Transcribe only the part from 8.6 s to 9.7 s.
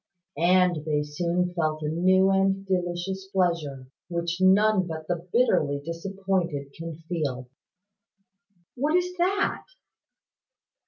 "What is that?"